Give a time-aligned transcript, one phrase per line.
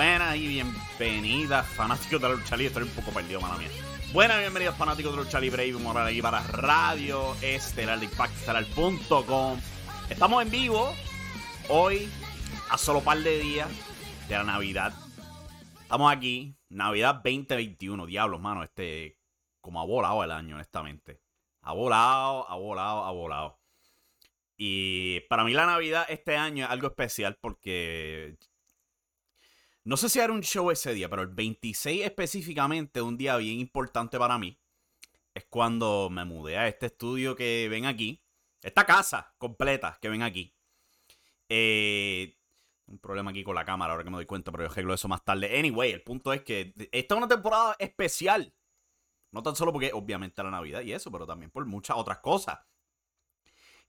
[0.00, 2.68] Buenas y bienvenidas, fanáticos de la lucha libre.
[2.68, 3.68] Estoy un poco perdido, mala mía.
[4.14, 5.66] Buenas y bienvenidos, fanáticos de la lucha libre.
[5.66, 9.60] Y Morales aquí para Radio Estelar de Estelar.com.
[10.08, 10.94] Estamos en vivo
[11.68, 12.08] hoy,
[12.70, 13.68] a solo par de días
[14.26, 14.94] de la Navidad.
[15.82, 18.06] Estamos aquí, Navidad 2021.
[18.06, 19.18] Diablos, mano, este.
[19.60, 21.20] Como ha volado el año, honestamente.
[21.60, 23.60] Ha volado, ha volado, ha volado.
[24.56, 28.38] Y para mí la Navidad este año es algo especial porque
[29.84, 33.58] no sé si era un show ese día, pero el 26 específicamente, un día bien
[33.58, 34.58] importante para mí,
[35.34, 38.22] es cuando me mudé a este estudio que ven aquí.
[38.62, 40.54] Esta casa completa que ven aquí.
[41.48, 42.36] Eh,
[42.86, 45.08] un problema aquí con la cámara, ahora que me doy cuenta, pero yo arreglo eso
[45.08, 45.58] más tarde.
[45.58, 48.52] Anyway, el punto es que esta es una temporada especial.
[49.30, 52.58] No tan solo porque obviamente la Navidad y eso, pero también por muchas otras cosas.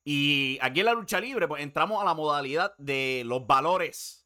[0.03, 4.20] Y aquí en la lucha libre, pues entramos a la modalidad de los valores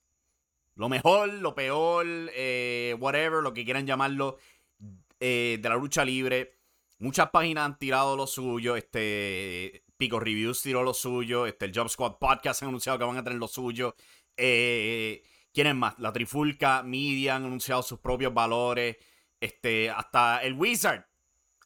[0.76, 4.38] lo mejor, lo peor, eh, whatever, lo que quieran llamarlo,
[5.20, 6.58] eh, de la lucha libre.
[7.00, 8.76] Muchas páginas han tirado lo suyo.
[8.76, 11.46] Este, Pico Reviews tiró lo suyo.
[11.46, 13.96] Este, el Job Squad Podcast han anunciado que van a tener lo suyo.
[14.38, 15.24] Eh,
[15.54, 15.98] ¿Quién más?
[16.00, 18.98] La Trifulca, Media han anunciado sus propios valores.
[19.40, 21.06] Este, hasta el Wizard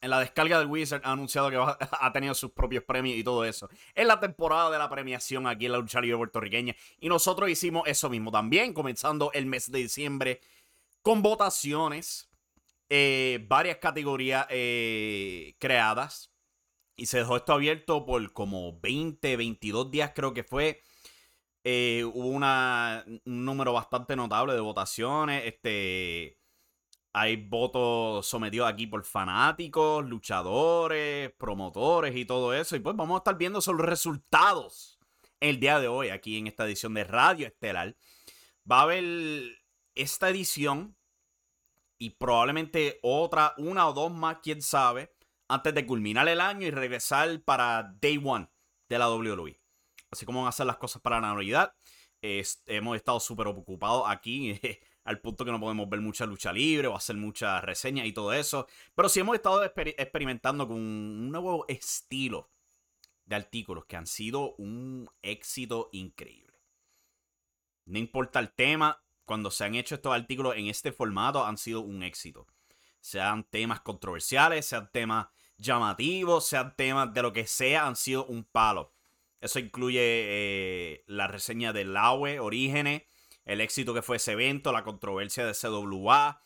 [0.00, 1.56] en la descarga del Wizard ha anunciado que
[2.00, 3.68] ha tenido sus propios premios y todo eso.
[3.94, 6.74] Es la temporada de la premiación aquí en la lucha libre puertorriqueña.
[7.00, 10.40] Y nosotros hicimos eso mismo también, comenzando el mes de diciembre
[11.02, 12.28] con votaciones.
[12.88, 16.32] Eh, varias categorías eh, creadas.
[16.96, 20.82] Y se dejó esto abierto por como 20, 22 días creo que fue.
[21.62, 25.44] Eh, hubo un número bastante notable de votaciones.
[25.46, 26.39] Este
[27.12, 32.76] hay votos sometidos aquí por fanáticos, luchadores, promotores y todo eso.
[32.76, 34.98] Y pues vamos a estar viendo esos resultados
[35.40, 37.96] el día de hoy aquí en esta edición de Radio Estelar.
[38.70, 39.04] Va a haber
[39.94, 40.96] esta edición
[41.98, 45.12] y probablemente otra, una o dos más, quién sabe,
[45.48, 48.48] antes de culminar el año y regresar para Day One
[48.88, 49.60] de la WWE.
[50.10, 51.74] Así como van a hacer las cosas para la Navidad.
[52.22, 54.60] hemos estado súper ocupados aquí
[55.10, 58.32] al punto que no podemos ver mucha lucha libre o hacer muchas reseñas y todo
[58.32, 58.68] eso.
[58.94, 62.48] Pero sí hemos estado experimentando con un nuevo estilo
[63.24, 66.58] de artículos que han sido un éxito increíble.
[67.86, 71.80] No importa el tema, cuando se han hecho estos artículos en este formato han sido
[71.80, 72.46] un éxito.
[73.00, 78.44] Sean temas controversiales, sean temas llamativos, sean temas de lo que sea, han sido un
[78.44, 78.92] palo.
[79.40, 83.02] Eso incluye eh, la reseña de Laue, Orígenes,
[83.44, 86.40] el éxito que fue ese evento, la controversia de CWA.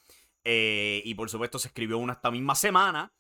[0.45, 3.15] Eh, y por supuesto se escribió una esta misma semana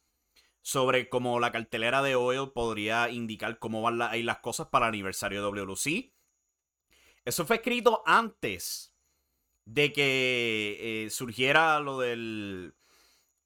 [0.60, 4.86] sobre cómo la cartelera de Oil podría indicar cómo van a ir las cosas para
[4.86, 6.12] el aniversario de WC.
[7.24, 8.94] Eso fue escrito antes
[9.64, 12.74] de que eh, surgiera lo del...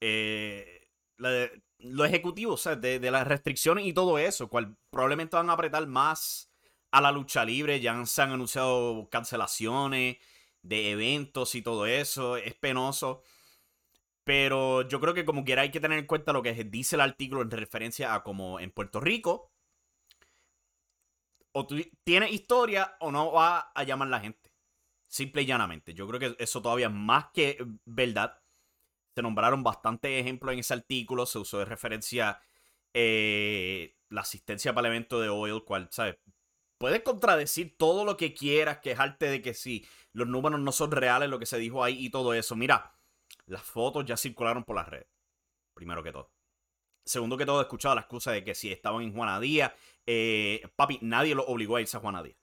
[0.00, 5.50] Eh, lo ejecutivo, o sea, de, de, las restricciones y todo eso, cual probablemente van
[5.50, 6.47] a apretar más
[6.90, 7.80] a la lucha libre.
[7.80, 10.18] Ya se han anunciado cancelaciones
[10.62, 12.36] de eventos y todo eso.
[12.36, 13.22] Es penoso.
[14.24, 17.00] Pero yo creo que como quiera hay que tener en cuenta lo que dice el
[17.00, 19.52] artículo en referencia a como en Puerto Rico.
[21.52, 24.52] O tú tienes historia o no va a llamar la gente.
[25.08, 25.94] Simple y llanamente.
[25.94, 27.56] Yo creo que eso todavía es más que
[27.86, 28.38] verdad.
[29.14, 31.24] Se nombraron bastantes ejemplos en ese artículo.
[31.24, 32.38] Se usó de referencia
[32.92, 36.16] eh, la asistencia para el evento de Oil, cual, ¿sabes?
[36.78, 41.28] Puedes contradecir todo lo que quieras, quejarte de que sí, los números no son reales,
[41.28, 42.56] lo que se dijo ahí y todo eso.
[42.56, 42.94] Mira,
[43.46, 45.08] las fotos ya circularon por las redes.
[45.74, 46.32] Primero que todo.
[47.04, 49.74] Segundo que todo, he escuchado la excusa de que si estaban en Juanadía,
[50.06, 52.36] eh, papi, nadie los obligó a irse a Juanadía.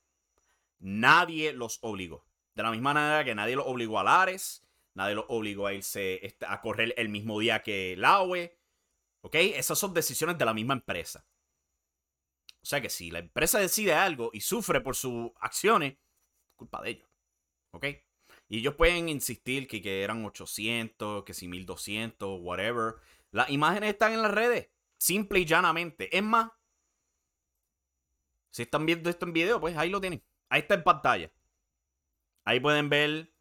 [0.80, 2.26] Nadie los obligó.
[2.56, 6.26] De la misma manera que nadie los obligó a Lares, nadie los obligó a irse
[6.26, 8.58] este, a correr el mismo día que Laue.
[9.22, 9.36] ¿Ok?
[9.36, 11.26] Esas son decisiones de la misma empresa.
[12.66, 16.82] O sea que si la empresa decide algo y sufre por sus acciones, es culpa
[16.82, 17.08] de ellos.
[17.70, 17.86] ¿Ok?
[18.48, 22.96] Y ellos pueden insistir que, que eran 800, que si 1200, whatever.
[23.30, 24.72] Las imágenes están en las redes.
[24.98, 26.18] Simple y llanamente.
[26.18, 26.54] Es más,
[28.50, 30.24] si están viendo esto en video, pues ahí lo tienen.
[30.50, 31.32] Ahí está en pantalla.
[32.46, 33.32] Ahí pueden ver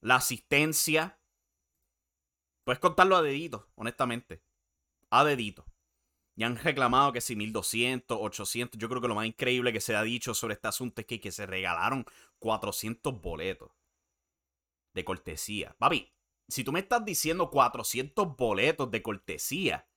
[0.00, 1.20] la asistencia.
[2.64, 4.42] Puedes contarlo a dedito, honestamente.
[5.10, 5.64] A dedito.
[6.36, 8.78] Y han reclamado que si 1200, 800.
[8.78, 11.20] Yo creo que lo más increíble que se ha dicho sobre este asunto es que,
[11.20, 12.04] que se regalaron
[12.40, 13.70] 400 boletos
[14.94, 15.76] de cortesía.
[15.78, 16.12] Papi,
[16.48, 19.88] si tú me estás diciendo 400 boletos de cortesía,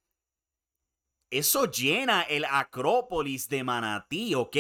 [1.29, 4.57] eso llena el Acrópolis de Manatí, ¿ok?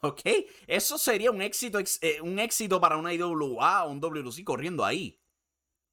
[0.00, 0.20] ¿Ok?
[0.66, 5.18] Eso sería un éxito, eh, un éxito para una IWA o un WC corriendo ahí.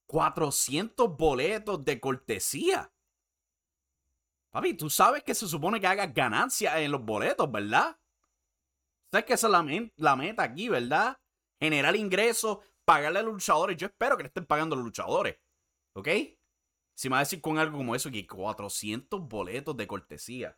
[0.08, 2.92] 400 boletos de cortesía.
[4.52, 7.98] Papi, tú sabes que se supone que hagas ganancias en los boletos, ¿verdad?
[9.10, 11.18] Sabes que esa es la, meta aquí, ¿verdad?
[11.60, 13.78] Generar ingresos, pagarle a los luchadores.
[13.78, 15.38] Yo espero que le estén pagando a los luchadores.
[15.94, 16.08] ¿Ok?
[16.94, 20.58] Si me va a decir con algo como eso, que 400 boletos de cortesía.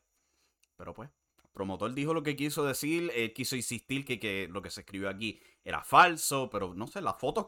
[0.75, 1.09] Pero pues,
[1.43, 5.09] el promotor dijo lo que quiso decir, quiso insistir que, que, lo que se escribió
[5.09, 7.47] aquí era falso, pero no sé, las fotos,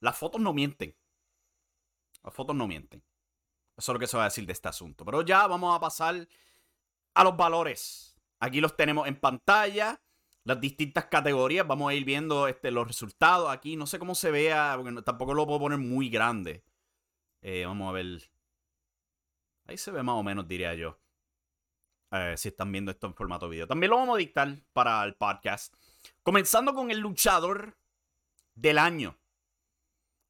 [0.00, 0.96] las fotos no mienten.
[2.22, 3.02] Las fotos no mienten.
[3.76, 5.04] Eso es lo que se va a decir de este asunto.
[5.04, 6.28] Pero ya vamos a pasar
[7.14, 8.16] a los valores.
[8.40, 10.00] Aquí los tenemos en pantalla.
[10.44, 11.66] Las distintas categorías.
[11.66, 13.76] Vamos a ir viendo este, los resultados aquí.
[13.76, 16.64] No sé cómo se vea, porque tampoco lo puedo poner muy grande.
[17.42, 18.30] Eh, vamos a ver.
[19.66, 20.98] Ahí se ve más o menos, diría yo.
[22.10, 23.66] Eh, si están viendo esto en formato video.
[23.66, 25.74] También lo vamos a dictar para el podcast.
[26.22, 27.76] Comenzando con el luchador
[28.54, 29.18] del año.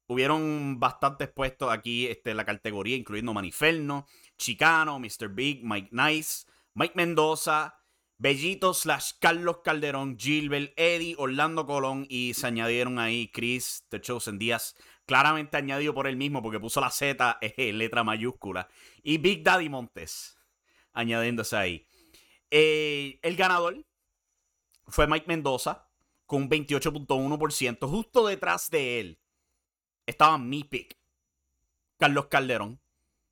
[0.07, 4.05] Hubieron bastantes puestos aquí este, en la categoría, incluyendo Maniferno,
[4.37, 5.29] Chicano, Mr.
[5.29, 7.75] Big, Mike Nice, Mike Mendoza,
[8.17, 14.37] Bellito slash Carlos Calderón, Gilbert, Eddie, Orlando Colón y se añadieron ahí Chris, The Chosen
[14.37, 14.75] Díaz,
[15.05, 18.69] claramente añadido por él mismo porque puso la Z en letra mayúscula,
[19.03, 20.37] y Big Daddy Montes,
[20.93, 21.87] añadiéndose ahí.
[22.51, 23.85] Eh, el ganador
[24.87, 25.89] fue Mike Mendoza
[26.25, 29.19] con un 28.1%, justo detrás de él
[30.05, 30.97] estaba mi pick,
[31.97, 32.79] Carlos Calderón,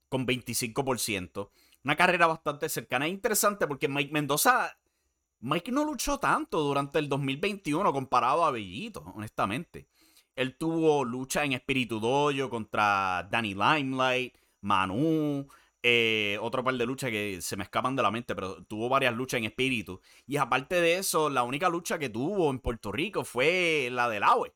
[0.09, 1.49] con 25%.
[1.83, 3.05] Una carrera bastante cercana.
[3.05, 4.77] e interesante porque Mike Mendoza.
[5.39, 9.87] Mike no luchó tanto durante el 2021 comparado a Bellito, honestamente.
[10.35, 15.45] Él tuvo lucha en Espíritu Dojo contra Danny Limelight, Manu,
[15.83, 19.13] eh, otro par de luchas que se me escapan de la mente, pero tuvo varias
[19.13, 19.99] luchas en Espíritu.
[20.25, 24.23] Y aparte de eso, la única lucha que tuvo en Puerto Rico fue la del
[24.23, 24.53] Awe.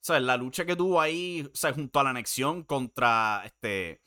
[0.00, 4.00] Sea, la lucha que tuvo ahí, sea, junto a la anexión contra este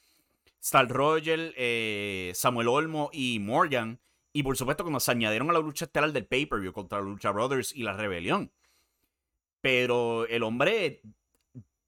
[0.61, 3.99] Star Roger, eh, Samuel Olmo y Morgan.
[4.31, 7.75] Y por supuesto, cuando se añadieron a la lucha estelar del pay-per-view contra Lucha Brothers
[7.75, 8.51] y la Rebelión.
[9.61, 11.01] Pero el hombre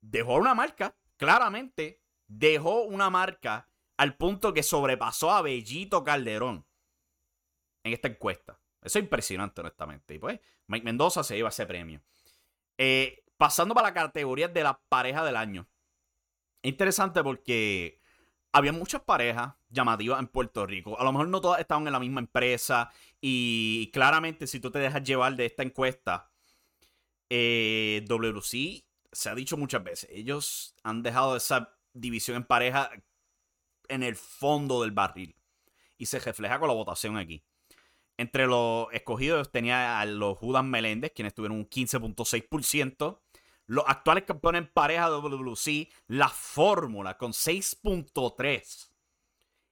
[0.01, 3.67] dejó una marca, claramente, dejó una marca
[3.97, 6.65] al punto que sobrepasó a Bellito Calderón
[7.83, 8.59] en esta encuesta.
[8.81, 10.13] Eso es impresionante, honestamente.
[10.13, 12.01] Y pues, Mike Mendoza se lleva ese premio.
[12.77, 15.67] Eh, pasando para la categoría de la pareja del año.
[16.61, 17.99] Interesante porque
[18.51, 20.99] había muchas parejas llamativas en Puerto Rico.
[20.99, 22.89] A lo mejor no todas estaban en la misma empresa.
[23.19, 26.31] Y claramente, si tú te dejas llevar de esta encuesta,
[27.29, 30.09] eh, WC se ha dicho muchas veces.
[30.11, 32.89] Ellos han dejado esa división en pareja
[33.89, 35.35] en el fondo del barril.
[35.97, 37.43] Y se refleja con la votación aquí.
[38.17, 43.19] Entre los escogidos tenía a los Judas Meléndez, quienes tuvieron un 15.6%
[43.67, 48.91] los actuales campeones en pareja de WC, la fórmula con 6.3.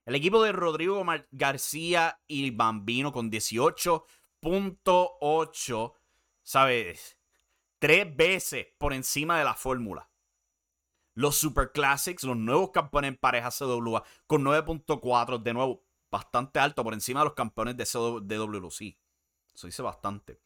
[0.06, 5.94] El equipo de Rodrigo García y Bambino con 18.8,
[6.42, 7.18] ¿sabes?
[7.80, 10.10] Tres veces por encima de la fórmula.
[11.16, 16.84] Los Super Classics, los nuevos campeones en pareja CWA, con 9.4, de nuevo, bastante alto
[16.84, 18.98] por encima de los campeones de, WC.
[19.54, 20.42] Eso dice bastante.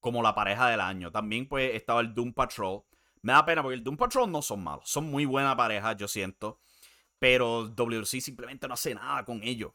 [0.00, 1.10] como la pareja del año.
[1.10, 2.82] También pues estaba el Doom Patrol.
[3.22, 6.06] Me da pena porque el Doom Patrol no son malos, son muy buena pareja, yo
[6.06, 6.60] siento.
[7.18, 9.72] Pero WC simplemente no hace nada con ellos.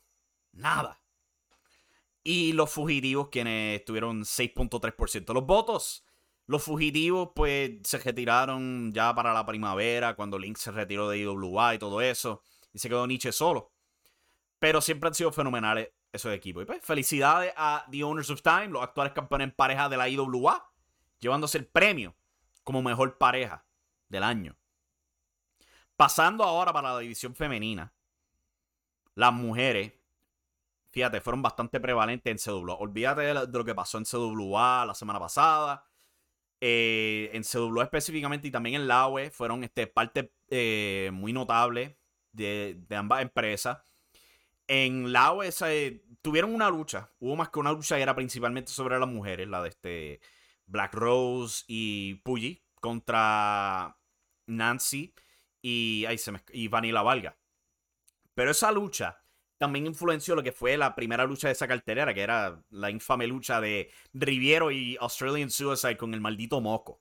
[0.51, 1.01] Nada.
[2.21, 6.05] Y los fugitivos, quienes tuvieron 6.3% de los votos.
[6.45, 11.75] Los fugitivos, pues, se retiraron ya para la primavera, cuando Link se retiró de IWA
[11.75, 12.41] y todo eso.
[12.73, 13.71] Y se quedó Nietzsche solo.
[14.59, 16.63] Pero siempre han sido fenomenales esos equipos.
[16.63, 20.09] Y pues, felicidades a The Owners of Time, los actuales campeones en pareja de la
[20.09, 20.69] IWA,
[21.19, 22.15] llevándose el premio
[22.63, 23.65] como mejor pareja
[24.09, 24.57] del año.
[25.95, 27.93] Pasando ahora para la división femenina.
[29.15, 29.93] Las mujeres,
[30.89, 32.75] fíjate, fueron bastante prevalentes en CWA.
[32.75, 35.85] Olvídate de lo que pasó en CWA la semana pasada
[36.65, 41.97] Eh, en CW específicamente y también en la UE fueron este, parte eh, muy notable
[42.31, 43.79] de, ambas empresas.
[44.67, 45.51] En la UE
[46.21, 49.67] tuvieron una lucha, hubo más que una lucha, era principalmente sobre las mujeres, la de
[49.67, 50.21] este
[50.65, 53.97] Black Rose y Puggy contra
[54.45, 55.13] Nancy
[55.61, 57.37] y, ay, se me, y Vanilla Valga.
[58.35, 59.21] Pero esa lucha
[59.63, 63.27] también influenció lo que fue la primera lucha de esa cartelera, que era la infame
[63.27, 66.91] lucha de Riviero y Australian Suicide con el maldito moco.
[66.91, 66.99] O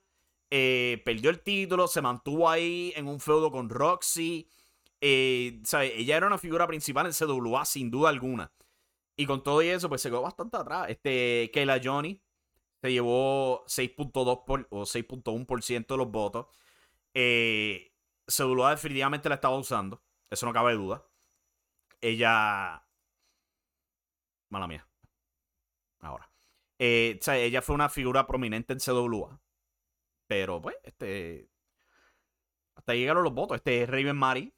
[0.49, 4.49] eh, perdió el título, se mantuvo ahí en un feudo con Roxy.
[5.01, 8.51] Eh, ella era una figura principal en CWA, sin duda alguna.
[9.15, 10.89] Y con todo eso, pues se quedó bastante atrás.
[10.89, 12.21] Este, Kayla Johnny
[12.81, 16.47] se llevó 6.2 o 6.1% de los votos.
[17.13, 17.93] Eh,
[18.27, 20.01] definitivamente la estaba usando.
[20.29, 21.05] Eso no cabe duda.
[22.01, 22.85] Ella.
[24.49, 24.87] Mala mía.
[25.99, 26.29] Ahora.
[26.79, 29.39] Eh, o sea, ella fue una figura prominente en CWA.
[30.27, 31.49] Pero, pues, este.
[32.75, 33.57] Hasta llegaron los votos.
[33.57, 34.53] Este Raven Mari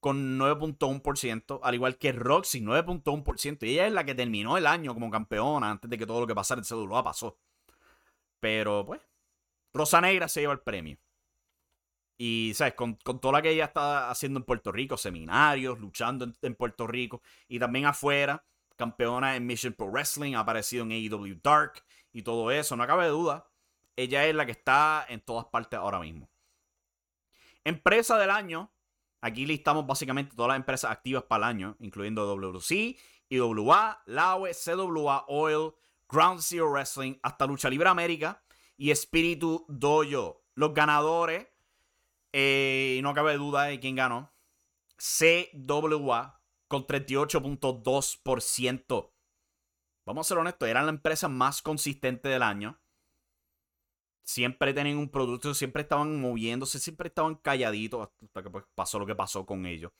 [0.00, 3.66] con 9.1%, al igual que Roxy, 9.1%.
[3.66, 6.26] Y ella es la que terminó el año como campeona antes de que todo lo
[6.26, 7.38] que pasara en CWA pasó.
[8.40, 9.00] Pero, pues,
[9.74, 10.98] Rosa Negra se lleva el premio.
[12.18, 12.74] Y, ¿sabes?
[12.74, 16.86] Con, con toda la que ella está haciendo en Puerto Rico, seminarios, luchando en, Puerto
[16.86, 18.44] Rico y también afuera,
[18.76, 23.08] campeona en Mission Pro Wrestling, ha aparecido en AEW Dark y todo eso, no cabe
[23.08, 23.46] duda.
[23.96, 26.28] Ella es la que está en todas partes ahora mismo.
[27.64, 28.70] Empresa del año,
[29.20, 32.96] Aquí listamos básicamente todas las empresas activas para el año, incluyendo WC,
[33.28, 35.74] IWA, LAWE, CWA, Oil,
[36.08, 38.42] Ground Zero Wrestling, hasta Lucha Libre América
[38.76, 40.42] y Espíritu Dojo.
[40.54, 41.46] Los ganadores,
[42.32, 44.32] eh, no cabe duda de quién ganó,
[44.96, 49.12] CWA con 38.2%.
[50.06, 52.80] Vamos a ser honestos, eran la empresa más consistente del año
[54.22, 59.06] siempre tenían un producto, siempre estaban moviéndose, siempre estaban calladitos hasta que pues, pasó lo
[59.06, 59.92] que pasó con ellos.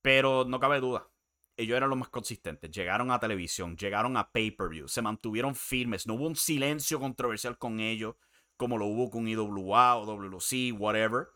[0.00, 1.08] Pero no cabe duda,
[1.56, 2.70] ellos eran los más consistentes.
[2.70, 6.06] Llegaron a televisión, llegaron a pay-per-view, se mantuvieron firmes.
[6.06, 8.16] No hubo un silencio controversial con ellos,
[8.56, 11.28] como lo hubo con IWA o WC, whatever.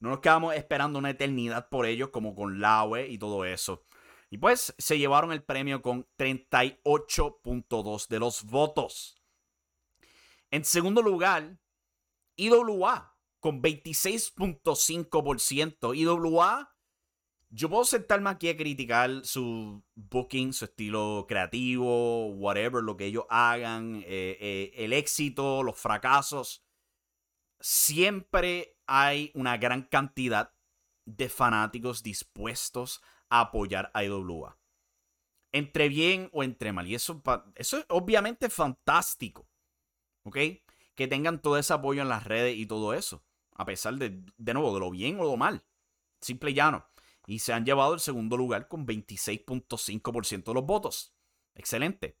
[0.00, 3.84] No nos quedamos esperando una eternidad por ellos, como con Laue y todo eso.
[4.30, 9.16] Y pues se llevaron el premio con 38.2 de los votos.
[10.50, 11.58] En segundo lugar,
[12.36, 15.94] IWA con 26.5%.
[15.94, 16.74] IWA,
[17.50, 23.24] yo puedo sentarme aquí a criticar su booking, su estilo creativo, whatever, lo que ellos
[23.28, 26.64] hagan, eh, eh, el éxito, los fracasos.
[27.60, 30.52] Siempre hay una gran cantidad
[31.04, 34.58] de fanáticos dispuestos a apoyar a IWA.
[35.52, 36.86] Entre bien o entre mal.
[36.86, 37.22] Y eso,
[37.54, 39.48] eso es obviamente fantástico.
[40.28, 40.38] ¿Ok?
[40.94, 43.24] Que tengan todo ese apoyo en las redes y todo eso.
[43.54, 45.64] A pesar de, de nuevo, de lo bien o lo mal.
[46.20, 46.86] Simple y llano.
[47.26, 51.14] Y se han llevado el segundo lugar con 26.5% de los votos.
[51.54, 52.16] Excelente.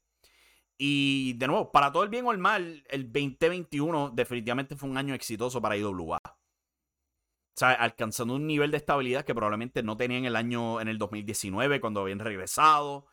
[0.76, 4.96] Y de nuevo, para todo el bien o el mal, el 2021 definitivamente fue un
[4.96, 6.20] año exitoso para IWA.
[6.24, 10.98] O sea, alcanzando un nivel de estabilidad que probablemente no tenían el año en el
[10.98, 13.06] 2019 cuando habían regresado.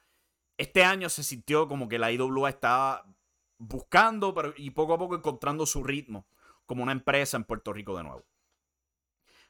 [0.58, 3.15] Este año se sintió como que la IWA estaba
[3.58, 6.28] buscando pero, y poco a poco encontrando su ritmo
[6.66, 8.26] como una empresa en Puerto Rico de nuevo.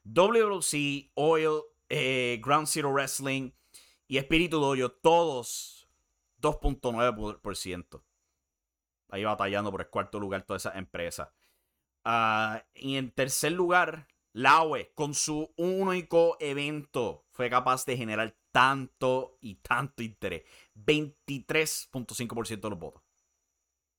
[0.04, 3.52] WC, Oil, eh, Ground Zero Wrestling
[4.08, 5.88] y Espíritu Dojo, todos
[6.42, 8.04] 2.9%.
[9.10, 11.30] Ahí batallando por el cuarto lugar todas esas empresas.
[12.04, 19.38] Ah, y en tercer lugar, Laue, con su único evento, fue capaz de generar tanto
[19.42, 20.44] y tanto interés.
[20.76, 23.05] 23.5% de los votos.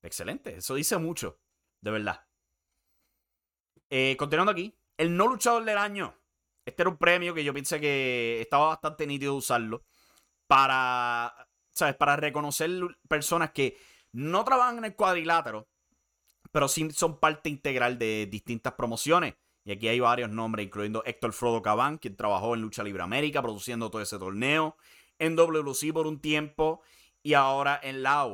[0.07, 1.41] Excelente, eso dice mucho,
[1.81, 2.25] de verdad.
[3.91, 6.15] Eh, continuando aquí, el no luchador del año.
[6.65, 9.85] Este era un premio que yo pensé que estaba bastante nítido usarlo
[10.47, 11.97] para, ¿sabes?
[11.97, 12.71] Para reconocer
[13.09, 13.79] personas que
[14.13, 15.69] no trabajan en el cuadrilátero,
[16.53, 19.35] pero sí son parte integral de distintas promociones
[19.65, 23.43] Y aquí hay varios nombres, incluyendo Héctor Frodo Cabán, quien trabajó en Lucha Libre América,
[23.43, 24.77] produciendo todo ese torneo.
[25.19, 26.83] En WC por un tiempo.
[27.25, 28.25] Y ahora en la.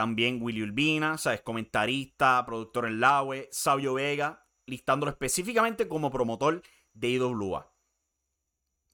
[0.00, 1.42] También Willy Urbina, ¿sabes?
[1.42, 3.50] Comentarista, productor en la UE.
[3.52, 6.62] Sabio Vega, listándolo específicamente como promotor
[6.94, 7.70] de IWA.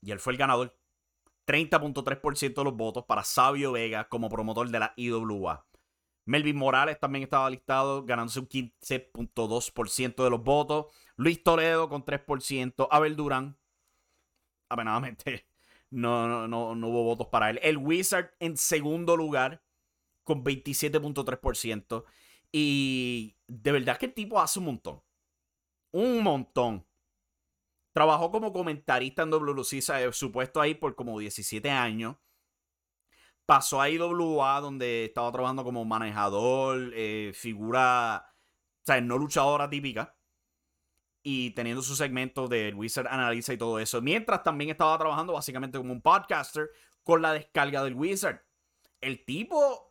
[0.02, 0.76] Y él fue el ganador.
[1.46, 5.68] 30.3% de los votos para Sabio Vega como promotor de la IWA.
[6.24, 10.86] Melvin Morales también estaba listado, ganándose un 15.2% de los votos.
[11.14, 12.88] Luis Toledo con 3%.
[12.90, 13.56] Abel Durán,
[14.68, 15.46] apenadamente,
[15.90, 17.60] no, no, no, no hubo votos para él.
[17.62, 19.62] El Wizard en segundo lugar
[20.26, 22.04] con 27.3%.
[22.52, 25.02] Y de verdad que el tipo hace un montón.
[25.92, 26.84] Un montón.
[27.92, 32.16] Trabajó como comentarista en WLC, supuesto ahí por como 17 años.
[33.46, 38.26] Pasó a IWA, donde estaba trabajando como manejador, eh, figura,
[38.82, 40.16] o sea, no luchadora típica.
[41.22, 44.02] Y teniendo su segmento de Wizard Analiza y todo eso.
[44.02, 46.70] Mientras también estaba trabajando básicamente como un podcaster
[47.04, 48.42] con la descarga del Wizard.
[49.00, 49.90] El tipo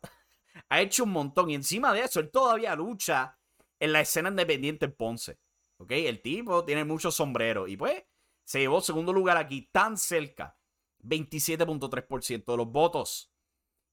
[0.69, 1.49] ha hecho un montón.
[1.49, 3.37] Y encima de eso, él todavía lucha
[3.79, 5.39] en la escena independiente en Ponce.
[5.77, 5.91] ¿Ok?
[5.91, 7.69] El tipo tiene muchos sombreros.
[7.69, 8.03] Y pues
[8.43, 10.57] se llevó segundo lugar aquí, tan cerca.
[11.03, 13.31] 27.3% de los votos.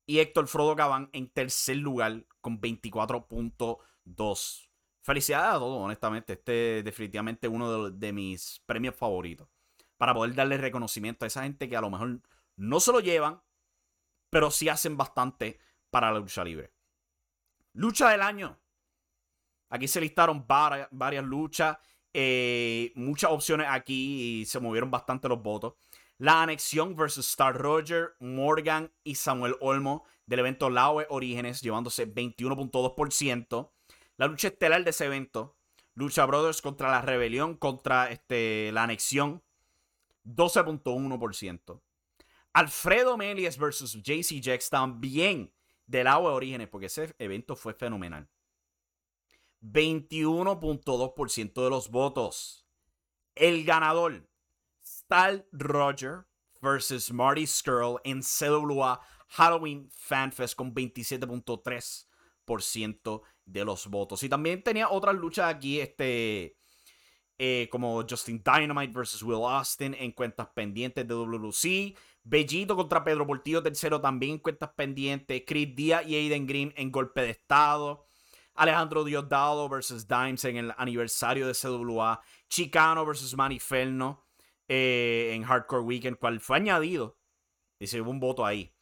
[0.07, 4.69] Y Héctor Frodo Cabán en tercer lugar con 24.2%.
[5.05, 6.35] Felicidades a todos, honestamente.
[6.35, 9.49] Este es definitivamente uno de, de, mis premios favoritos.
[9.97, 12.21] Para poder darle reconocimiento a esa gente que a lo mejor
[12.57, 13.43] no se lo llevan,
[14.31, 15.59] pero sí hacen bastante
[15.93, 16.73] para la lucha libre.
[17.75, 18.59] Lucha del año.
[19.69, 21.77] Aquí se listaron varias, luchas,
[22.15, 25.75] eh, muchas opciones aquí y se movieron bastante los votos.
[26.17, 33.71] La anexión versus Star Roger, Morgan y Samuel Olmo del evento Laue Orígenes, llevándose 21.2%.
[34.17, 35.57] La lucha estelar de ese evento,
[35.95, 39.43] Lucha Brothers contra la Rebelión, contra este, la anexión,
[40.25, 41.83] 12.1%.
[42.55, 45.53] Alfredo Melies versus JC Jax también
[45.93, 48.27] del Laue Orígenes, porque ese evento fue fenomenal.
[49.61, 52.67] 21.2% de los votos.
[53.35, 54.29] El ganador,
[54.85, 56.27] Stal Roger
[56.61, 64.23] versus Marty Skrull en CWA Halloween FanFest con 27.3% de los votos.
[64.23, 66.59] Y también tenía otras luchas aquí, este,
[67.39, 71.95] eh, como Justin Dynamite versus Will Austin en cuentas pendientes de WC.
[72.25, 75.43] Bellito contra Pedro Portillo tercero también en cuentas pendientes.
[75.47, 78.07] Chris Díaz y Aiden Green en golpe de estado.
[78.55, 82.21] Alejandro Diosdado versus Dimes en el aniversario de CWA.
[82.49, 84.25] Chicano versus Maniferno
[84.69, 87.19] eh, en Hardcore Weekend, cual fue añadido.
[87.81, 88.73] Dice, hubo un voto ahí.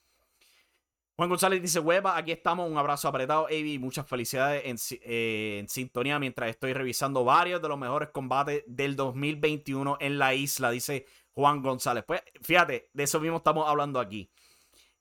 [1.21, 4.63] Juan González dice, hueva, aquí estamos, un abrazo apretado, Avi, muchas felicidades
[5.03, 10.33] eh, en, sintonía mientras estoy revisando varios de los mejores combates del 2021 en la
[10.33, 11.05] isla, dice
[11.41, 12.05] Juan González.
[12.07, 14.31] Pues fíjate, de eso mismo estamos hablando aquí.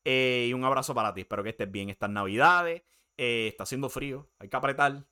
[0.06, 2.84] Eh, y un abrazo para ti, espero que estés bien estas navidades.
[3.18, 5.06] Eh, está haciendo frío, hay que apretar.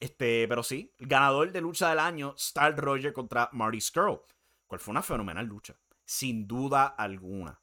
[0.00, 4.20] Este, pero sí, el ganador de lucha del año, Star Roger contra Marty Skrull.
[4.66, 7.60] Cual fue una fenomenal lucha, sin duda alguna.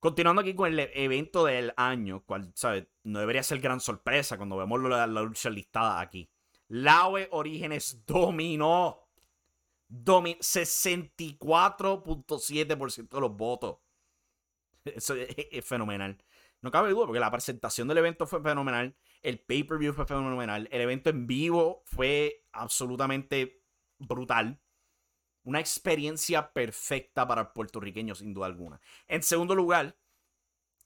[0.00, 2.86] Continuando aquí con el evento del año, cual, ¿sabes?
[3.02, 6.30] No debería ser gran sorpresa cuando vemos la, lucha listada aquí.
[6.68, 9.05] Laue Orígenes dominó.
[9.88, 13.78] Domin 64.7% de los votos.
[14.84, 16.22] Eso es fenomenal.
[16.62, 18.96] No cabe duda, porque la presentación del evento fue fenomenal.
[19.22, 20.68] El pay-per-view fue fenomenal.
[20.72, 23.62] El evento en vivo fue absolutamente
[23.98, 24.60] brutal.
[25.44, 28.80] Una experiencia perfecta para el puertorriqueño, sin duda alguna.
[29.06, 29.96] En segundo lugar,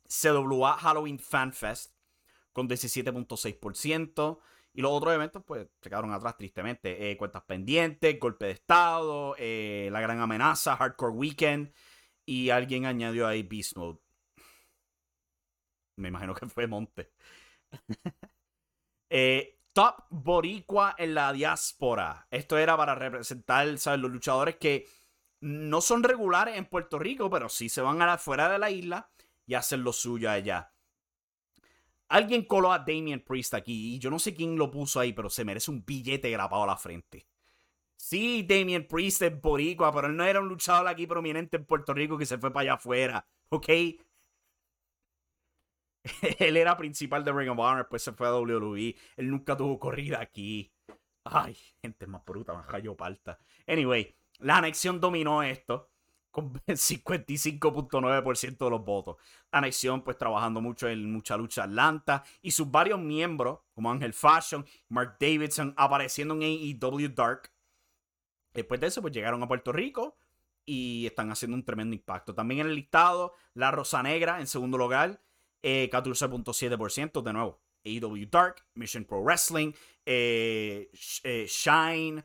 [0.07, 1.95] CWA Halloween Fan Fest
[2.53, 4.39] con 17.6%.
[4.73, 7.11] Y los otros eventos, pues, se quedaron atrás tristemente.
[7.11, 11.73] Eh, cuentas pendientes, golpe de estado, eh, la gran amenaza, Hardcore Weekend.
[12.25, 13.99] Y alguien añadió ahí Beast Mode.
[15.97, 17.13] Me imagino que fue Monte.
[19.13, 22.29] Eh, top Boricua en la diáspora.
[22.31, 23.99] Esto era para representar, ¿sabes?
[23.99, 24.87] Los luchadores que
[25.41, 28.71] no son regulares en Puerto Rico, pero sí se van a la, fuera de la
[28.71, 29.11] isla
[29.47, 30.73] y hacen lo suyo allá.
[32.11, 35.31] Alguien coló a Damien Priest aquí y yo no sé quién lo puso ahí, pero
[35.31, 37.27] se merece un billete grabado a la frente.
[37.97, 41.95] Sí, Damien Priest es boricua, pero él no era un luchador aquí prominente en Puerto
[41.95, 43.69] Rico que se fue para allá afuera, ¿ok?
[46.39, 48.97] él era principal de Ring of Honor, después se fue a WWE.
[49.17, 50.73] Él nunca tuvo corrida aquí.
[51.25, 53.39] Ay, gente más bruta, más rayo palta.
[53.69, 55.90] Anyway, la anexión dominó esto
[56.31, 59.17] con 55.9% de los votos.
[59.51, 64.65] anexión, pues trabajando mucho en mucha lucha Atlanta y sus varios miembros, como Angel Fashion,
[64.89, 67.51] Mark Davidson, apareciendo en AEW Dark.
[68.53, 70.17] Después de eso, pues llegaron a Puerto Rico
[70.65, 72.35] y están haciendo un tremendo impacto.
[72.35, 75.21] También en el listado, La Rosa Negra en segundo lugar,
[75.63, 77.23] 14.7%.
[77.23, 79.73] De nuevo, AEW Dark, Mission Pro Wrestling,
[80.05, 80.91] eh,
[81.25, 82.25] eh, Shine,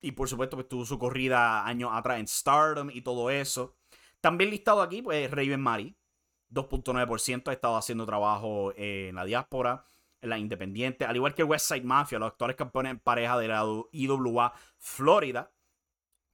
[0.00, 3.76] y por supuesto, pues tuvo su corrida años atrás en Stardom y todo eso.
[4.20, 5.96] También listado aquí, pues Raven Mari,
[6.50, 9.84] 2.9%, ha estado haciendo trabajo en la diáspora,
[10.20, 13.48] en la independiente, al igual que West Side Mafia, los actuales campeones en pareja de
[13.48, 15.52] la IWA Florida.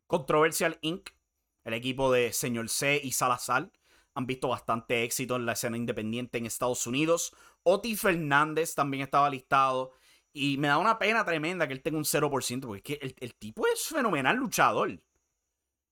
[0.07, 1.11] Controversial Inc.,
[1.65, 3.71] el equipo de Señor C y Salazar,
[4.15, 7.35] han visto bastante éxito en la escena independiente en Estados Unidos.
[7.63, 9.93] Oti Fernández también estaba listado.
[10.33, 13.15] Y me da una pena tremenda que él tenga un 0%, porque es que el,
[13.19, 15.01] el tipo es fenomenal luchador.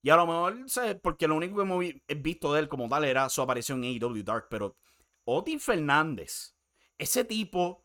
[0.03, 1.85] Y a lo mejor, porque lo único que hemos
[2.23, 4.77] visto de él como tal era su aparición en AEW Dark, pero
[5.25, 6.55] Oti Fernández,
[6.97, 7.85] ese tipo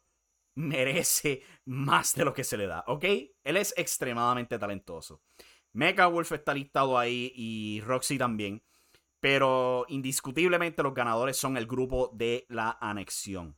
[0.56, 3.06] merece más de lo que se le da, ¿ok?
[3.44, 5.22] Él es extremadamente talentoso.
[5.74, 8.64] Mecha Wolf está listado ahí y Roxy también.
[9.20, 13.58] Pero indiscutiblemente los ganadores son el grupo de la anexión.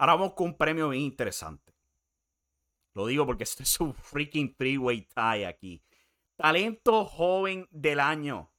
[0.00, 1.74] Ahora vamos con un premio bien interesante.
[2.94, 5.82] Lo digo porque este es un freaking three-way tie aquí.
[6.36, 8.50] Talento joven del año.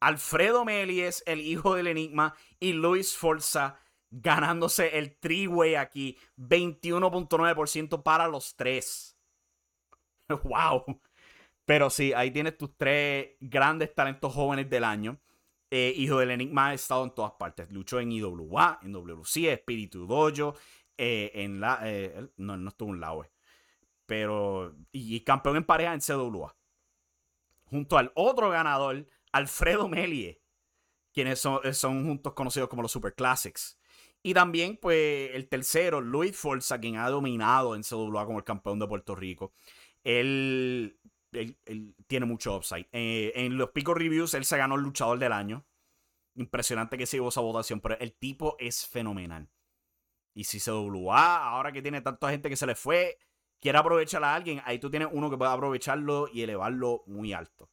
[0.00, 3.80] Alfredo Melies, el hijo del enigma, y Luis Forza
[4.10, 6.18] ganándose el three-way aquí.
[6.36, 9.16] 21.9% para los tres.
[10.28, 11.00] ¡Wow!
[11.64, 15.18] Pero sí, ahí tienes tus tres grandes talentos jóvenes del año.
[15.76, 17.68] Eh, Hijo del Enigma ha estado en todas partes.
[17.72, 20.54] Luchó en IWA, en WC, Espíritu Dojo,
[20.96, 21.80] eh, en la.
[21.82, 23.28] Eh, no, no estuvo en la UE.
[24.06, 24.76] Pero.
[24.92, 26.54] Y, campeón en pareja en CWA.
[27.64, 30.40] Junto al otro ganador, Alfredo Melie.
[31.12, 33.76] Quienes son, son juntos conocidos como los Super Classics.
[34.22, 38.78] Y también, pues, el tercero, Luis Forza, quien ha dominado en CWA como el campeón
[38.78, 39.52] de Puerto Rico.
[40.04, 41.00] Él
[41.36, 42.88] él, tiene mucho upside.
[42.92, 45.64] Eh, en los Pico Reviews, él se ganó el luchador del año.
[46.34, 49.48] Impresionante que se llevó esa votación, pero el tipo es fenomenal.
[50.34, 53.18] Y si se WA, ahora que tiene tanta gente que se le fue,
[53.60, 57.70] quiere aprovechar a alguien, ahí tú tienes uno que puede aprovecharlo y elevarlo muy alto.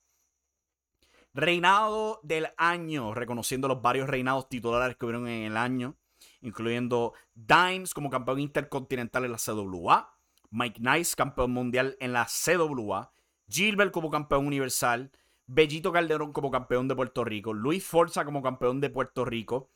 [1.34, 5.98] Reinado del año, reconociendo los varios reinados titulares que hubieron en el año,
[6.42, 10.18] incluyendo Dimes como campeón intercontinental en la CWA,
[10.52, 13.14] Mike Nice, campeón mundial en la CWA,
[13.52, 15.12] Gilbert como campeón universal,
[15.46, 19.70] Bellito Calderón como campeón de Puerto Rico, Luis Forza como campeón de Puerto Rico,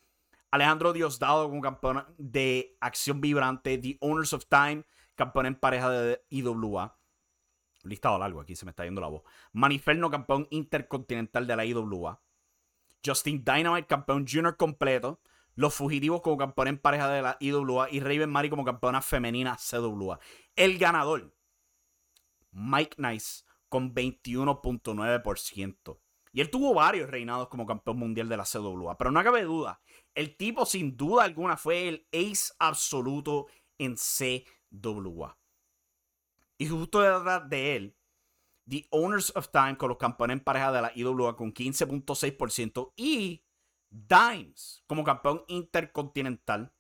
[0.52, 4.86] Alejandro Diosdado como campeón de Acción Vibrante, The Owners of Time,
[5.16, 6.98] campeón en pareja de IWA.
[7.84, 9.24] Listado largo, aquí se me está yendo la voz.
[9.52, 12.22] Maniferno, campeón intercontinental de la IWA.
[13.06, 15.22] Justin Dynamite, campeón junior completo.
[15.56, 17.90] Los Fugitivos como campeón en pareja de la IWA.
[17.92, 20.20] Y Raven Mari como campeona femenina CWA.
[20.56, 21.32] El ganador,
[22.52, 23.44] Mike Nice,
[23.76, 26.00] con 21.9%.
[26.32, 29.82] Y él tuvo varios reinados como campeón mundial de la CWA, pero no cabe duda,
[30.14, 35.38] el tipo sin duda alguna fue el ace absoluto en CWA.
[36.58, 37.98] Y justo detrás de él,
[38.66, 43.44] The Owners of Time con los campeones en pareja de la IWA con 15.6% y
[43.90, 46.74] Dimes como campeón intercontinental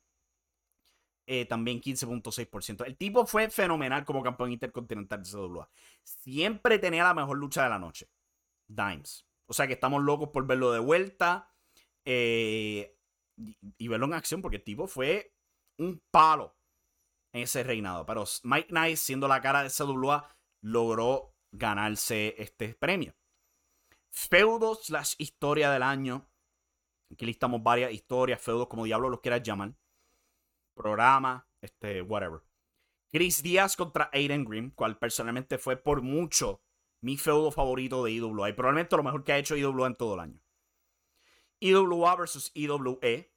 [1.27, 2.85] eh, también 15.6%.
[2.85, 5.69] El tipo fue fenomenal como campeón intercontinental de CWA.
[6.03, 8.09] Siempre tenía la mejor lucha de la noche.
[8.67, 9.25] Dimes.
[9.47, 11.51] O sea que estamos locos por verlo de vuelta
[12.03, 12.95] eh,
[13.77, 15.33] y, verlo en acción porque el tipo fue
[15.77, 16.55] un palo
[17.33, 18.05] en ese reinado.
[18.05, 20.29] Pero Mike Nice, siendo la cara de CWA,
[20.61, 23.15] logró ganarse este premio.
[24.11, 26.29] Feudos slash historia del año.
[27.11, 29.75] Aquí listamos varias historias, feudos, como diablo los quieras llamar
[30.75, 32.41] programa, este, whatever.
[33.11, 36.61] Chris Díaz contra Aiden Green, cual personalmente fue por mucho
[37.01, 40.15] mi feudo favorito de IWA y probablemente lo mejor que ha hecho IWA en todo
[40.15, 40.41] el año.
[41.59, 43.31] IWA versus IWE.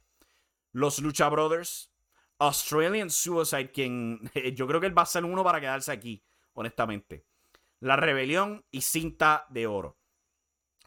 [0.72, 1.90] Los Lucha Brothers.
[2.38, 7.26] Australian Suicide, quien yo creo que él va a ser uno para quedarse aquí, honestamente.
[7.80, 9.98] La Rebelión y Cinta de Oro.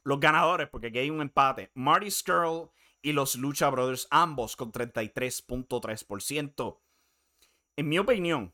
[0.04, 1.72] Los ganadores, porque aquí hay un empate.
[1.74, 2.70] Marty Skrull
[3.02, 6.80] y los Lucha Brothers, ambos con 33.3%.
[7.78, 8.54] En mi opinión,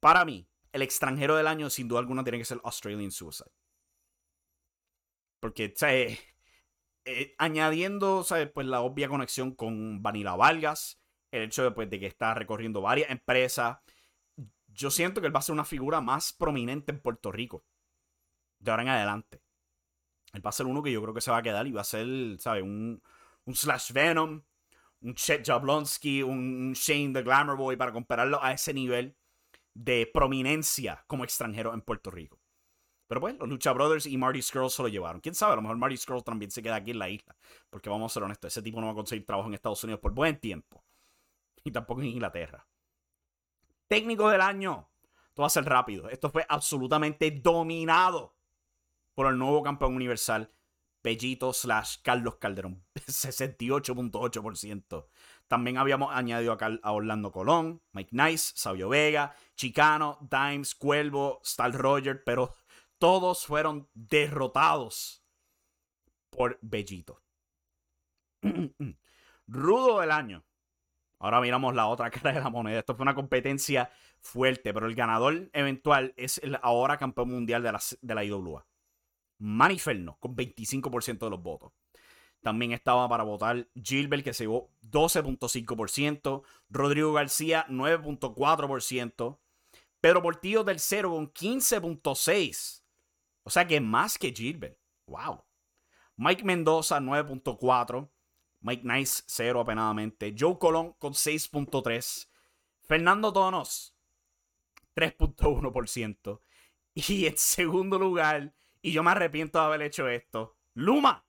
[0.00, 3.50] para mí, el extranjero del año sin duda alguna tiene que ser Australian Suicide.
[5.40, 6.18] Porque, ¿sabes?
[7.04, 8.50] Eh, añadiendo, ¿sabes?
[8.50, 11.00] Pues la obvia conexión con Vanilla Vargas,
[11.30, 13.78] el hecho de, pues, de que está recorriendo varias empresas.
[14.66, 17.64] Yo siento que él va a ser una figura más prominente en Puerto Rico.
[18.58, 19.40] De ahora en adelante.
[20.32, 21.80] Él va a ser uno que yo creo que se va a quedar y va
[21.80, 22.06] a ser,
[22.38, 22.62] ¿sabes?
[22.62, 23.02] Un,
[23.44, 24.42] un Slash Venom,
[25.00, 29.16] un Chet Jablonski, un Shane the Glamour Boy para compararlo a ese nivel
[29.78, 32.40] de prominencia como extranjero en Puerto Rico.
[33.06, 35.20] Pero pues, los Lucha Brothers y Marty Skrull se lo llevaron.
[35.20, 37.36] Quién sabe, a lo mejor Marty Skrull también se queda aquí en la isla.
[37.70, 40.00] Porque vamos a ser honestos, ese tipo no va a conseguir trabajo en Estados Unidos
[40.00, 40.84] por buen tiempo.
[41.64, 42.66] Y tampoco en Inglaterra.
[43.86, 44.90] Técnico del año.
[45.28, 46.10] Esto va a ser rápido.
[46.10, 48.36] Esto fue absolutamente dominado
[49.14, 50.52] por el nuevo campeón universal,
[51.02, 55.06] Bellito slash Carlos Calderón, 68.8%.
[55.48, 62.22] También habíamos añadido a, Orlando Colón, Mike Nice, Sabio Vega, Chicano, Dimes, Cuervo, Stal Roger,
[62.22, 62.54] pero
[62.98, 65.24] todos fueron derrotados
[66.30, 67.22] por Bellito.
[69.46, 70.44] Rudo del año.
[71.18, 72.80] Ahora miramos la otra cara de la moneda.
[72.80, 77.72] Esto fue una competencia fuerte, pero el ganador eventual es el ahora campeón mundial de
[77.72, 78.66] la, de la IWA.
[79.38, 81.72] Maniferno con 25% de los votos.
[82.42, 86.42] También estaba para votar Gilbert, que se llevó 12.5%.
[86.70, 89.38] Rodrigo García, 9.4%.
[90.00, 92.82] Pedro Portillo tercero con 15.6%.
[93.42, 94.78] O sea que más que Gilbert.
[95.06, 95.44] ¡Wow!
[96.16, 98.10] Mike Mendoza, 9.4%.
[98.60, 100.34] Mike Nice, 0 apenadamente.
[100.36, 102.28] Joe Colón con 6.3%.
[102.80, 103.94] Fernando Tonos,
[104.94, 106.40] 3.1%.
[106.94, 110.56] Y en segundo lugar, y yo me arrepiento de haber hecho esto.
[110.74, 111.27] Luma.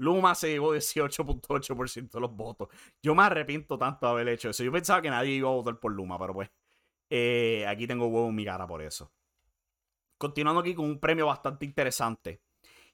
[0.00, 2.68] Luma se llevó 18.8% de los votos.
[3.02, 4.64] Yo me arrepiento tanto de haber hecho eso.
[4.64, 6.50] Yo pensaba que nadie iba a votar por Luma, pero pues
[7.10, 9.12] eh, aquí tengo huevo en mi cara por eso.
[10.16, 12.40] Continuando aquí con un premio bastante interesante.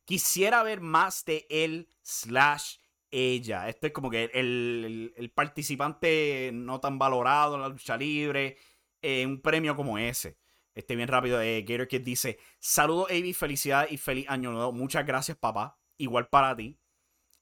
[0.04, 2.78] Quisiera ver más de él slash
[3.12, 3.68] ella.
[3.68, 8.56] Este es como que el, participante no tan valorado en la lucha libre.
[9.00, 10.38] Eh, un premio como ese.
[10.74, 11.40] Este bien rápido.
[11.40, 14.72] Eh, Gator Kid dice: Saludos, Avi, felicidades y feliz año nuevo.
[14.72, 15.78] Muchas gracias, papá.
[15.98, 16.76] Igual para ti.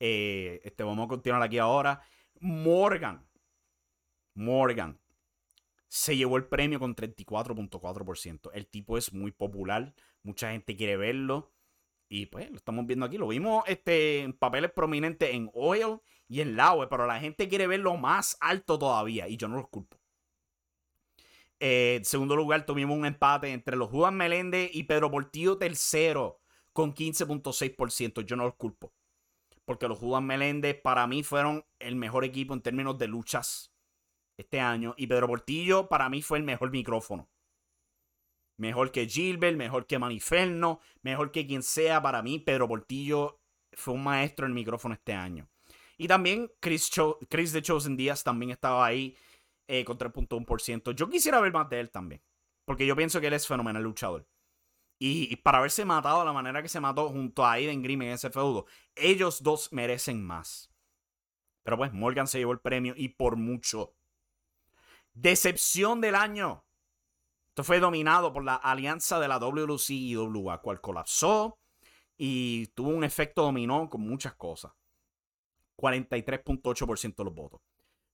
[0.00, 2.02] Eh, este, vamos a continuar aquí ahora.
[2.40, 3.26] Morgan.
[4.34, 5.00] Morgan.
[5.88, 8.50] Se llevó el premio con 34.4%.
[8.52, 9.94] El tipo es muy popular.
[10.22, 11.52] Mucha gente quiere verlo.
[12.08, 13.18] Y pues lo estamos viendo aquí.
[13.18, 16.88] Lo vimos este, en papeles prominentes en Oil y en Laue.
[16.88, 19.28] Pero la gente quiere verlo más alto todavía.
[19.28, 19.98] Y yo no los culpo.
[21.60, 26.40] Eh, en segundo lugar, tuvimos un empate entre los Juan Meléndez y Pedro Portillo tercero
[26.72, 28.22] con 15.6%.
[28.22, 28.92] Yo no los culpo.
[29.64, 33.72] Porque los Juan Meléndez para mí fueron el mejor equipo en términos de luchas
[34.36, 34.94] este año.
[34.96, 37.28] Y Pedro Portillo para mí fue el mejor micrófono.
[38.56, 42.38] Mejor que Gilbert, mejor que Maniferno, mejor que quien sea para mí.
[42.38, 43.40] Pedro Portillo
[43.72, 45.48] fue un maestro en el micrófono este año.
[45.96, 46.90] Y también Chris,
[47.28, 49.16] Chris de Chosen Díaz también estaba ahí
[49.68, 50.92] eh, con 3.1%.
[50.92, 52.22] Yo quisiera ver más de él también.
[52.64, 54.26] Porque yo pienso que él es fenomenal luchador.
[54.98, 58.12] Y, para haberse matado de la manera que se mató junto a Aiden Grimm en
[58.12, 60.70] ese feudo, ellos dos merecen más.
[61.62, 63.94] Pero pues Morgan se llevó el premio y por mucho.
[65.12, 66.64] Decepción del año.
[67.48, 71.58] Esto fue dominado por la alianza de la WLC y WA, cual colapsó
[72.16, 74.72] y tuvo un efecto dominó con muchas cosas.
[75.76, 77.60] 43.8% de los votos.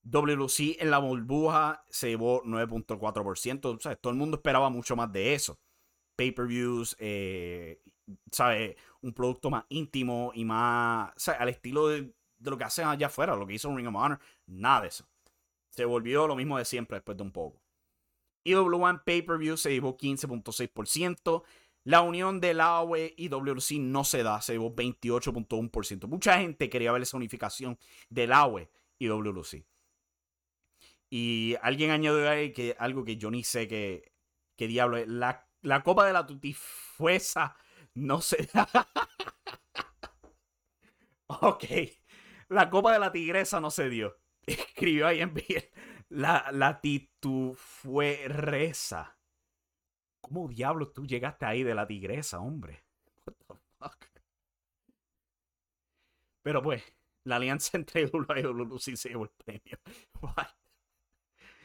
[0.03, 3.77] WLC en la burbuja se llevó 9.4%.
[3.77, 5.59] O sea, todo el mundo esperaba mucho más de eso.
[6.21, 7.81] Pay-per-views, eh,
[9.01, 13.35] Un producto más íntimo y más, sea, al estilo de, lo que hacen allá afuera,
[13.35, 14.21] lo que hizo Ring of Honor.
[14.45, 15.09] Nada de eso.
[15.71, 17.63] Se volvió lo mismo de siempre después de un poco.
[18.45, 21.43] EW1 Pay-Per-View se llevó 15.6%.
[21.85, 26.07] La unión del AOE y WLC no se da, se llevó 28.1%.
[26.07, 27.79] Mucha gente quería ver esa unificación
[28.11, 29.65] del AOE y WLC.
[31.09, 34.13] Y alguien añadió ahí que algo que yo ni sé qué,
[34.57, 35.09] qué diablo es.
[35.09, 37.57] La, la copa de la tutifuesa
[37.95, 38.49] no se...
[41.27, 41.65] ok.
[42.49, 44.19] La copa de la tigresa no se dio.
[44.45, 45.65] Escribió ahí en bien.
[46.09, 49.17] La, la titufueresa.
[50.21, 52.85] ¿Cómo diablos tú llegaste ahí de la tigresa, hombre?
[53.27, 54.07] What the fuck?
[56.43, 56.83] Pero pues,
[57.25, 59.79] la alianza entre Lula y Lulusi se llevó el premio.
[60.21, 60.49] What?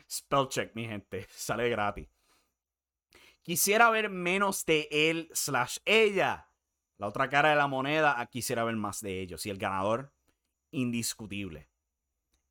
[0.09, 1.25] Spell check, mi gente.
[1.29, 2.07] Sale gratis.
[3.45, 6.49] Quisiera ver menos de él slash ella.
[6.97, 9.45] La otra cara de la moneda, ah, quisiera ver más de ellos.
[9.45, 10.11] Y el ganador,
[10.71, 11.69] indiscutible,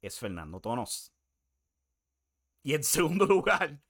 [0.01, 1.13] es Fernando Tonos.
[2.63, 3.83] Y en segundo lugar,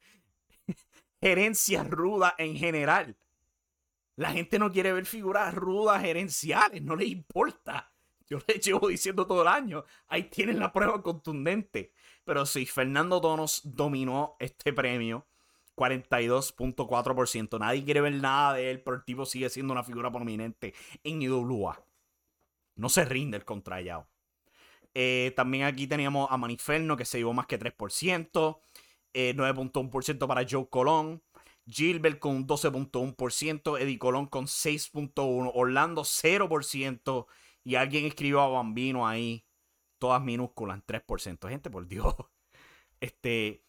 [1.21, 3.19] gerencia ruda en general.
[4.17, 7.93] La gente no quiere ver figuras rudas gerenciales, no le importa.
[8.27, 9.85] Yo le llevo diciendo todo el año.
[10.07, 11.93] Ahí tienen la prueba contundente.
[12.25, 15.27] Pero sí, Fernando Tonos dominó este premio.
[15.77, 17.59] 42.4%.
[17.59, 21.23] Nadie quiere ver nada de él, pero el tipo sigue siendo una figura prominente en
[21.23, 21.85] IWA.
[22.77, 24.09] No se rinde el contrallado.
[24.95, 28.61] Eh, también aquí teníamos a Maniferno que se llevó más que 3%.
[29.13, 31.23] 9.1% eh, para Joe Colón.
[31.67, 33.81] Gilbert con 12.1%.
[33.81, 35.51] Eddie Colón con 6.1%.
[35.55, 37.27] Orlando 0%.
[37.65, 39.45] Y alguien escribió a Bambino ahí.
[39.99, 41.49] Todas minúsculas, 3%.
[41.49, 42.15] Gente, por Dios.
[43.01, 43.64] Este.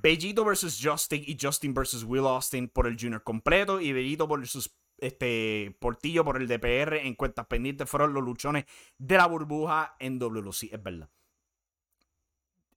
[0.00, 3.80] Bellito versus Justin y Justin versus Will Austin por el Junior completo.
[3.80, 8.64] Y Bellito versus este, Portillo por el DPR en cuentas pendientes fueron los luchones
[8.98, 10.72] de la burbuja en WLC.
[10.72, 11.08] Es verdad.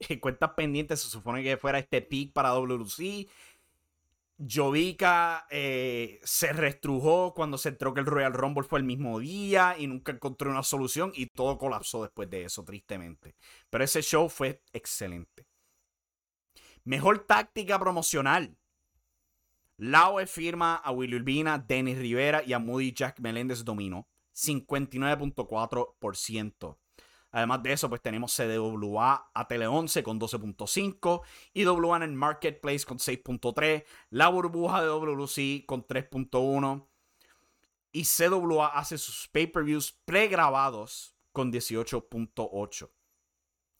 [0.09, 3.27] En cuentas pendientes se supone que fuera este pick para WLC.
[4.49, 9.75] Jovica eh, se restrujó cuando se entró que el Royal Rumble fue el mismo día
[9.77, 13.35] y nunca encontró una solución y todo colapsó después de eso, tristemente.
[13.69, 15.50] Pero ese show fue excelente.
[16.83, 18.57] Mejor táctica promocional.
[19.77, 24.07] Laue firma a Willy Urbina, Dennis Rivera y a Moody Jack Meléndez dominó.
[24.35, 26.77] 59.4%.
[27.31, 31.21] Además de eso, pues tenemos CDWA a Tele 11 con 12.5,
[31.53, 36.87] IWA en Marketplace con 6.3, la burbuja de WC con 3.1
[37.93, 42.89] y CWA hace sus pay-per-views pregrabados con 18.8.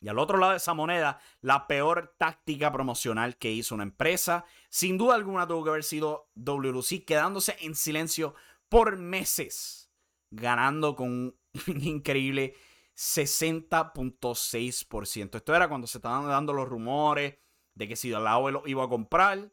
[0.02, 4.46] Y al otro lado de esa moneda, la peor táctica promocional que hizo una empresa,
[4.70, 8.34] sin duda alguna tuvo que haber sido WC, quedándose en silencio
[8.68, 9.92] por meses,
[10.32, 11.36] ganando con un
[11.84, 12.56] increíble
[12.96, 15.36] 60.6%.
[15.36, 17.38] Esto era cuando se estaban dando los rumores
[17.76, 19.52] de que si Dalao lo iba a comprar.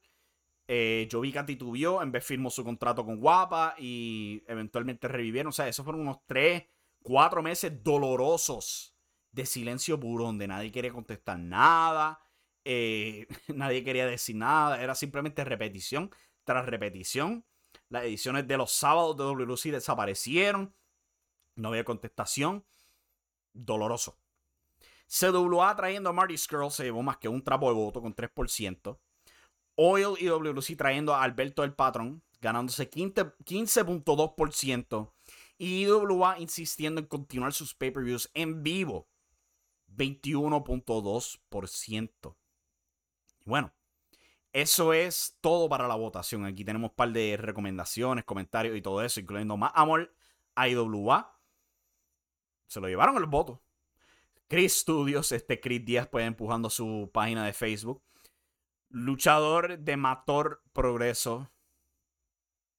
[0.67, 5.51] Eh, Jovica titubió, en vez firmó su contrato con Guapa y eventualmente revivieron.
[5.51, 6.65] O sea, esos fueron unos 3,
[7.03, 8.95] 4 meses dolorosos
[9.38, 12.20] de silencio puro, donde nadie quería contestar nada,
[12.64, 16.11] eh, nadie quería decir nada, era simplemente repetición
[16.44, 17.44] tras repetición.
[17.88, 20.74] Las ediciones de los sábados de WLC desaparecieron,
[21.55, 22.64] no había contestación
[23.53, 24.18] doloroso.
[25.07, 28.98] CWA trayendo a Marty Skrull se llevó más que un trapo de voto con 3%.
[29.77, 35.12] Oil y WC trayendo a Alberto del Patrón, ganándose 15.2%.
[35.57, 39.09] Y IWA insistiendo en continuar sus pay-per-views en vivo,
[39.99, 42.37] 21.2%.
[43.45, 43.73] Bueno,
[44.53, 46.45] eso es todo para la votación.
[46.45, 50.15] Aquí tenemos un par de recomendaciones, comentarios y todo eso, incluyendo más amor
[50.55, 51.39] a IWA
[52.68, 53.62] se lo llevaron el voto.
[54.47, 58.03] Chris Studios, este Chris Díaz, pues empujando su página de Facebook.
[58.91, 61.51] Luchador de Mator Progreso.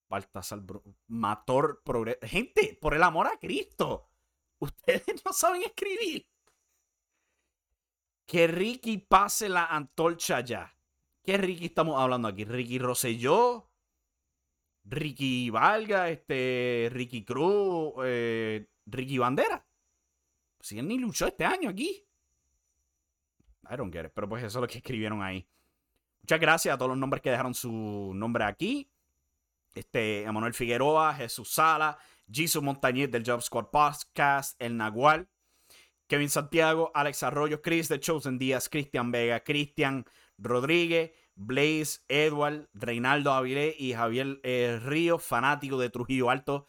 [0.08, 0.62] Baltasar
[1.08, 2.20] Mator Progreso.
[2.24, 4.10] Gente, por el amor a Cristo.
[4.60, 6.28] Ustedes no saben escribir.
[8.30, 10.72] Que Ricky pase la antorcha ya.
[11.24, 12.46] ¿Qué Ricky estamos hablando aquí?
[12.46, 13.72] Ricky Rosselló.
[14.84, 19.66] Ricky Valga, este, Ricky Cruz, eh, Ricky Bandera.
[20.60, 22.06] Si él ni luchó este año aquí.
[23.68, 24.12] I don't get it.
[24.14, 25.50] Pero pues eso es lo que escribieron ahí.
[26.22, 28.92] Muchas gracias a todos los nombres que dejaron su nombre aquí.
[29.74, 31.98] Este, Emanuel Figueroa, Jesús Sala,
[32.32, 35.28] Jesus Montañez del Job Squad Podcast, El Nagual,
[36.10, 40.06] Kevin Santiago, Alex Arroyo, Chris de Chosen Díaz, Cristian Vega, Cristian
[40.40, 46.66] Rodríguez, Blaze, Edward, Reinaldo Avilé y Javier eh, Río, fanático de Trujillo Alto,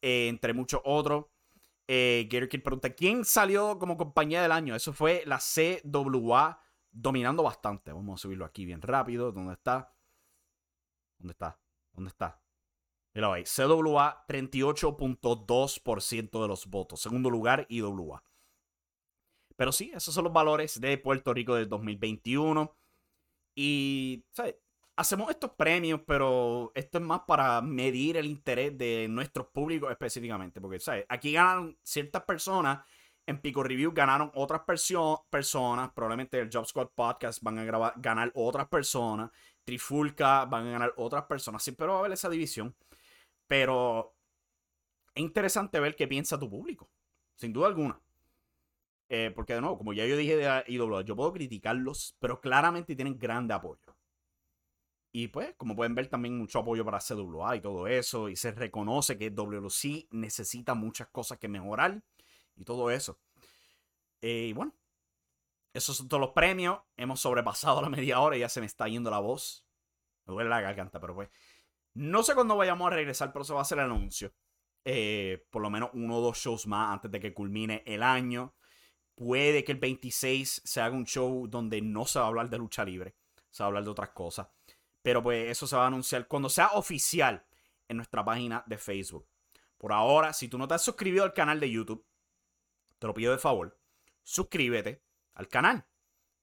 [0.00, 1.26] eh, entre muchos otros.
[1.88, 4.76] Eh, Gator pregunta: ¿Quién salió como compañía del año?
[4.76, 7.92] Eso fue la CWA dominando bastante.
[7.92, 9.32] Vamos a subirlo aquí bien rápido.
[9.32, 9.92] ¿Dónde está?
[11.18, 11.58] ¿Dónde está?
[11.92, 12.40] ¿Dónde está?
[13.12, 13.42] Mira ahí.
[13.42, 17.00] CWA, 38.2% de los votos.
[17.00, 18.22] Segundo lugar, IWA.
[19.56, 22.74] Pero sí, esos son los valores de Puerto Rico del 2021.
[23.56, 24.56] Y, ¿sabes?
[24.96, 30.60] Hacemos estos premios, pero esto es más para medir el interés de nuestros públicos específicamente.
[30.60, 31.04] Porque, ¿sabes?
[31.08, 32.84] Aquí ganan ciertas personas.
[33.26, 34.62] En Pico Review ganaron otras
[35.30, 35.92] personas.
[35.94, 39.30] Probablemente el Job Squad Podcast van a ganar otras personas.
[39.64, 41.62] Trifulca van a ganar otras personas.
[41.62, 42.76] Siempre va a haber esa división.
[43.46, 44.14] Pero
[45.14, 46.90] es interesante ver qué piensa tu público.
[47.36, 48.00] Sin duda alguna.
[49.16, 52.96] Eh, porque de nuevo, como ya yo dije de IWA, yo puedo criticarlos, pero claramente
[52.96, 53.96] tienen grande apoyo.
[55.12, 58.28] Y pues, como pueden ver, también mucho apoyo para CWA y todo eso.
[58.28, 62.02] Y se reconoce que WLC necesita muchas cosas que mejorar
[62.56, 63.20] y todo eso.
[64.20, 64.74] Eh, y bueno,
[65.72, 66.80] esos son todos los premios.
[66.96, 69.64] Hemos sobrepasado la media hora y ya se me está yendo la voz.
[70.26, 71.30] Me duele la garganta, pero pues.
[71.94, 74.34] No sé cuándo vayamos a regresar, pero se va a hacer el anuncio.
[74.84, 78.56] Eh, por lo menos uno o dos shows más antes de que culmine el año.
[79.14, 82.58] Puede que el 26 se haga un show donde no se va a hablar de
[82.58, 83.14] lucha libre,
[83.50, 84.48] se va a hablar de otras cosas.
[85.02, 87.46] Pero pues eso se va a anunciar cuando sea oficial
[87.88, 89.28] en nuestra página de Facebook.
[89.78, 92.04] Por ahora, si tú no te has suscrito al canal de YouTube,
[92.98, 93.78] te lo pido de favor,
[94.22, 95.02] suscríbete
[95.34, 95.86] al canal.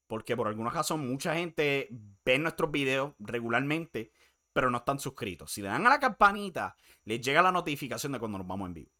[0.08, 1.90] Porque por alguna razón mucha gente
[2.24, 4.12] ve nuestros videos regularmente,
[4.54, 5.52] pero no están suscritos.
[5.52, 8.74] Si le dan a la campanita, les llega la notificación de cuando nos vamos en
[8.74, 8.92] vivo.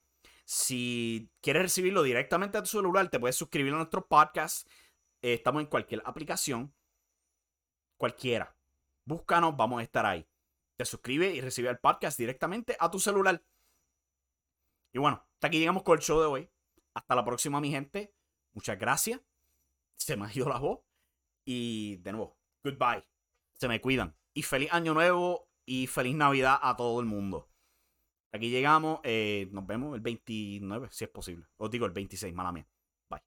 [0.54, 4.68] Si quieres recibirlo directamente a tu celular, te puedes suscribir a nuestro podcast.
[5.22, 6.76] Estamos en cualquier aplicación.
[7.98, 8.54] Cualquiera.
[9.06, 10.28] Búscanos, vamos a estar ahí.
[10.76, 13.42] Te suscribes y recibe el podcast directamente a tu celular.
[14.92, 16.50] Y bueno, hasta aquí llegamos con el show de hoy.
[16.96, 18.14] Hasta la próxima, mi gente.
[18.52, 19.22] Muchas gracias.
[19.96, 20.82] Se me ha ido la voz.
[21.46, 23.08] Y de nuevo, goodbye.
[23.54, 24.18] Se me cuidan.
[24.34, 27.51] Y feliz año nuevo y feliz Navidad a todo el mundo.
[28.32, 29.00] Aquí llegamos.
[29.04, 31.46] Eh, nos vemos el 29, si es posible.
[31.58, 32.68] Os digo el 26, mala mía.
[33.10, 33.22] Bye.